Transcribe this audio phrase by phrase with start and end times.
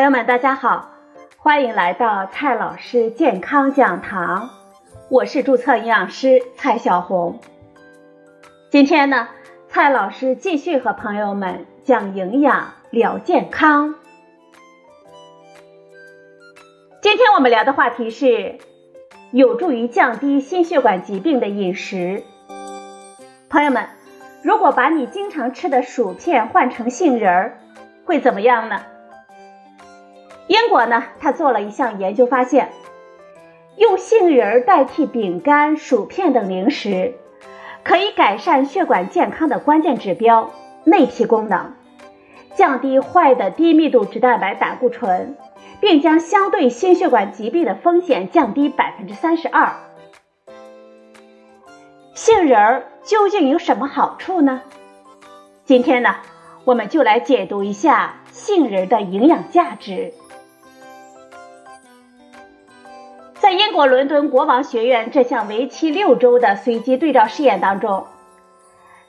[0.00, 0.92] 朋友们，大家好，
[1.36, 4.48] 欢迎来到蔡老师健康讲堂，
[5.10, 7.38] 我是注册营养师蔡小红。
[8.70, 9.28] 今天呢，
[9.68, 13.94] 蔡老师继续和朋友们讲营养聊健康。
[17.02, 18.56] 今天我们聊的话题是
[19.32, 22.24] 有助于降低心血管疾病的饮食。
[23.50, 23.86] 朋友们，
[24.42, 27.58] 如果把你经常吃的薯片换成杏仁儿，
[28.06, 28.80] 会怎么样呢？
[30.50, 32.72] 英国呢，他做了一项研究，发现
[33.76, 37.14] 用杏仁儿代替饼干、薯片等零食，
[37.84, 40.50] 可以改善血管健康的关键指标
[40.82, 41.74] 内皮功能，
[42.56, 45.36] 降低坏的低密度脂蛋白胆固醇，
[45.80, 49.72] 并将相对心血管疾病的风险降低百分之三十二。
[52.12, 54.62] 杏仁儿究竟有什么好处呢？
[55.64, 56.16] 今天呢，
[56.64, 60.12] 我们就来解读一下杏仁的营养价值。
[63.50, 68.06] 在英国伦敦国王学院这项为期六周的随机对照试验当中，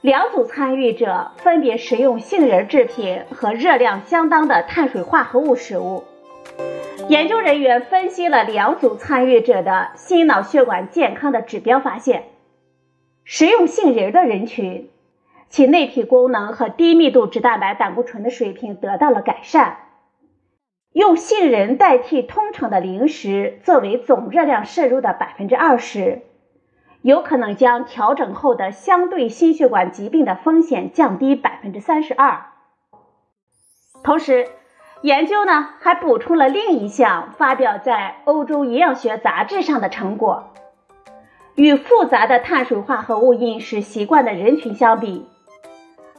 [0.02, 6.06] 两组参与者分别食用杏仁制品和热量相当的碳水化合物食物。
[7.08, 12.24] 研究人员分析了两组参与者的心脑血管健康的指标，发现。
[13.24, 14.90] 食用杏仁的人群，
[15.50, 19.78] 其内皮功能和低密度脂蛋白胆固醇的水平得到了改善。
[20.94, 26.24] 用杏仁代替通常的零食作为总热量摄入的百分之二十，
[27.02, 32.48] 有可能将调整后的相对心血管疾病的风险降低百分之三十二。
[34.04, 34.50] 同时，
[35.02, 40.52] 研究呢还补充了另一项发表在《欧洲营养学杂志》上的成果。
[41.56, 45.26] 与复杂的碳水化合物饮食习惯的人群相比，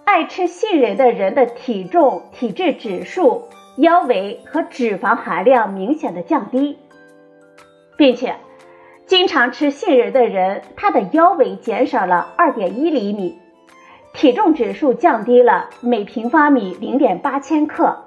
[0.04, 6.78] 爱吃杏仁的人的体重、体质指数、腰围和脂肪含量明显的降低，
[7.96, 8.36] 并且
[9.06, 13.38] 经常吃杏仁的人，他的腰围减少了二点一厘米，
[14.12, 18.04] 体重指数降低了每平方米零点八千克。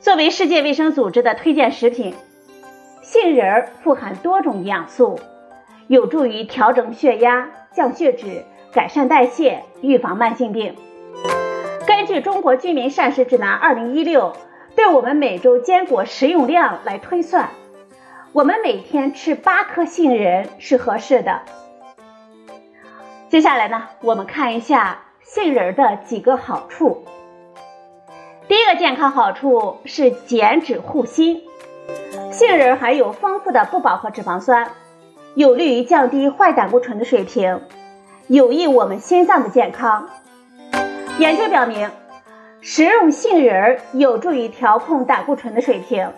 [0.00, 2.14] 作为世界卫生组织的推荐食品。
[3.02, 5.18] 杏仁富含多种营养素，
[5.88, 10.76] 有助于调整血压、降血脂、改善代谢、预防慢性病。
[12.10, 14.32] 据《中国居民膳食指南（二零一六）》
[14.74, 17.50] 对我们每周坚果食用量来推算，
[18.32, 21.42] 我们每天吃八颗杏仁是合适的。
[23.28, 27.04] 接下来呢，我们看一下杏仁的几个好处。
[28.48, 31.42] 第一个健康好处是减脂护心。
[32.32, 34.72] 杏仁含有丰富的不饱和脂肪酸，
[35.36, 37.60] 有利于降低坏胆固醇的水平，
[38.26, 40.10] 有益我们心脏的健康。
[41.20, 41.90] 研究表明，
[42.62, 46.10] 食用杏仁有助于调控胆固醇的水平。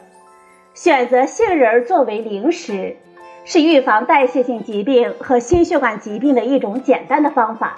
[0.75, 2.97] 选择杏仁作为零食，
[3.45, 7.75] 是预防代谢性疾病和心血管疾病的一种简单的方法。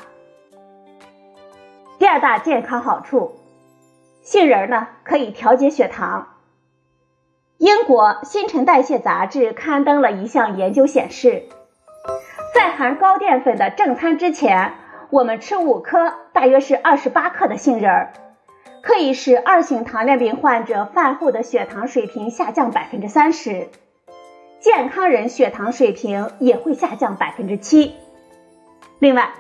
[1.99, 3.37] 第二大健康好处，
[4.21, 6.29] 杏仁呢可以调节血糖。
[7.57, 11.45] 英国新陈代谢杂志刊登了一项研究显示，
[12.55, 14.75] 在含高淀粉的正餐之前，
[15.15, 18.13] 我们吃五颗，大约是二十八克的杏仁儿，
[18.83, 23.69] 可以使二型糖尿病患者饭后的血糖水平下降百分之三十，
[24.59, 27.95] 健康人血糖水平也会下降百分之七。
[28.99, 29.35] 另外，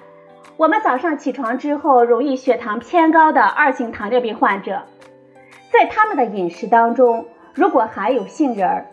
[0.57, 4.83] 我们早上起床之后容易血糖偏高的二型糖尿病患者，
[5.73, 7.27] 在他们的饮食当中。
[7.53, 8.87] 如果含有杏仁儿，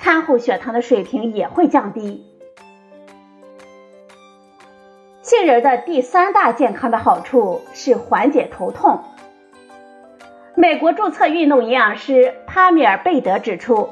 [0.00, 2.27] 餐后血糖的水平也会降低。
[5.28, 9.00] 杏仁的第三大健康的好处是缓解头痛。
[10.54, 13.90] 美国注册运动营养师帕米尔贝德指出，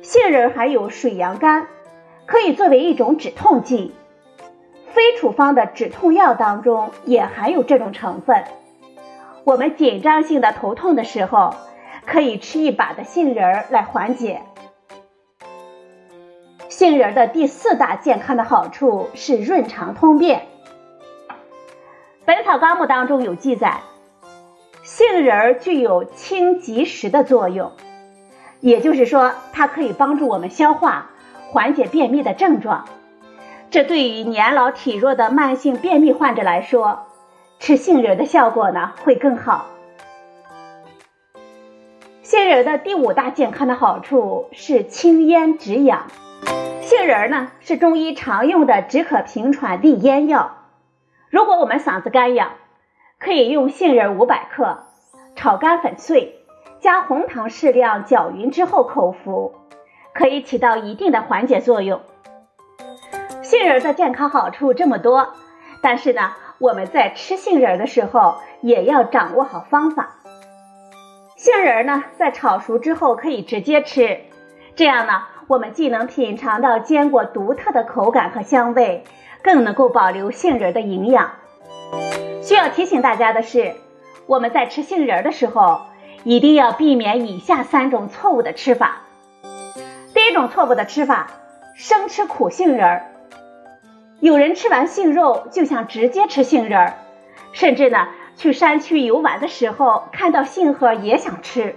[0.00, 1.66] 杏仁含有水杨苷，
[2.24, 3.92] 可以作为一种止痛剂。
[4.86, 8.42] 非处方的止痛药当中也含有这种成分。
[9.44, 11.54] 我们紧张性的头痛的时候。
[12.04, 14.42] 可以吃一把的杏仁来缓解。
[16.82, 20.40] 杏仁的第四大健康的好处是润肠通便。
[22.24, 23.82] 《本草纲目》当中有记载，
[24.82, 27.70] 杏仁具有清积食的作用，
[28.58, 31.10] 也就是说，它可以帮助我们消化，
[31.52, 32.88] 缓解便秘的症状。
[33.70, 37.06] 这对于年老体弱的慢性便秘患者来说，
[37.60, 39.66] 吃杏仁的效果呢会更好。
[42.22, 46.08] 杏仁的第五大健康的好处是清咽止痒。
[46.82, 50.56] 杏仁呢是中医常用的止咳平喘利咽药。
[51.30, 52.50] 如果我们嗓子干痒，
[53.20, 54.80] 可以用杏仁五百克，
[55.36, 56.34] 炒干粉碎，
[56.80, 59.54] 加红糖适量搅匀之后口服，
[60.12, 62.00] 可以起到一定的缓解作用。
[63.42, 65.34] 杏仁的健康好处这么多，
[65.82, 70.16] 但是呢，我们在吃杏仁的时候也要掌握好方法。
[71.36, 74.20] 杏仁呢，在炒熟之后可以直接吃，
[74.74, 79.04] 这样呢，我们既能品尝到坚果独特的口感和香味，
[79.42, 81.32] 更能够保留杏仁的营养。
[82.42, 83.74] 需要提醒大家的是。
[84.26, 85.82] 我们在吃杏仁的时候，
[86.22, 89.02] 一定要避免以下三种错误的吃法。
[90.14, 91.26] 第一种错误的吃法，
[91.74, 93.06] 生吃苦杏仁儿。
[94.20, 96.94] 有人吃完杏肉就想直接吃杏仁儿，
[97.52, 101.74] 甚至呢，去山区游玩的时候看到杏核也想吃。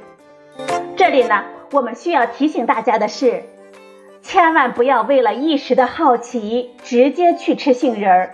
[0.96, 3.44] 这里呢，我们需要提醒大家的是，
[4.28, 8.32] 千万不要为了一时的好奇直接去吃杏仁儿，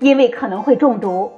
[0.00, 1.32] 因为可能会中毒。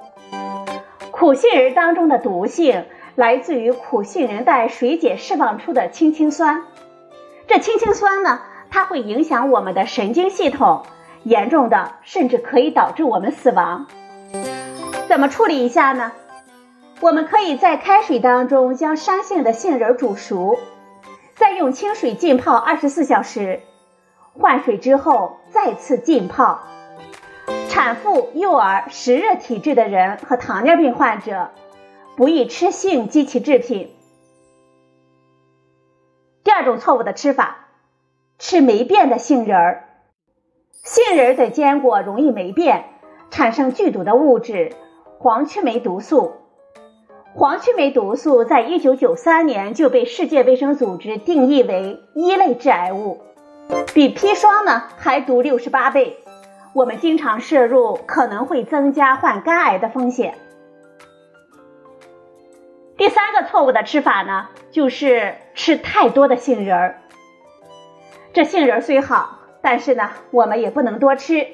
[1.10, 2.84] 苦杏仁当中的毒性
[3.16, 6.62] 来自于苦杏仁带水解释放出的氢氰酸，
[7.48, 10.84] 这氢氰酸呢，它会影响我们的神经系统，
[11.24, 13.88] 严重的甚至可以导致我们死亡。
[15.08, 16.12] 怎么处理一下呢？
[17.00, 20.56] 我们可以在开水当中将山杏的杏仁煮熟，
[21.34, 23.60] 再用清水浸泡二十四小时，
[24.38, 26.60] 换水之后再次浸泡。
[27.68, 31.50] 产妇、幼儿、湿热体质的人和糖尿病患者
[32.16, 33.92] 不宜吃杏及其制品。
[36.42, 37.68] 第二种错误的吃法，
[38.38, 39.88] 吃霉变的杏仁儿。
[40.72, 42.84] 杏仁等坚果容易霉变，
[43.30, 44.72] 产生剧毒的物质
[45.18, 46.32] 黄曲霉毒素。
[47.34, 53.20] 黄曲霉毒素在一九九三年就被世界卫生组织定义为一类致癌物，
[53.94, 56.18] 比砒霜呢还毒六十八倍。
[56.72, 60.34] 我们经常摄入可能会增加患肝癌的风险。
[62.98, 66.98] 第三个错误的吃法呢，就是吃太多的杏仁儿。
[68.34, 71.46] 这杏仁虽好，但是呢，我们也不能多吃，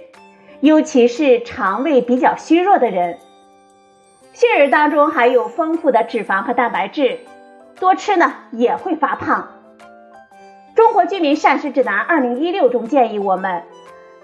[0.58, 3.18] 尤其是肠胃比较虚弱的人。
[4.32, 7.20] 杏仁当中含有丰富的脂肪和蛋白质，
[7.78, 9.51] 多吃呢也会发胖。
[10.74, 13.62] 中国居民膳食指南二零一六中建议我们。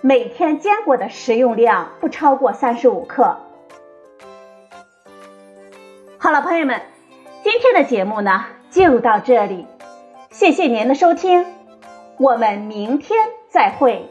[0.01, 3.37] 每天坚果的食用量不超过三十五克。
[6.19, 6.81] 好了，朋友们，
[7.43, 9.67] 今天的节目呢就到这里，
[10.31, 11.45] 谢谢您的收听，
[12.17, 13.19] 我们明天
[13.49, 14.09] 再会。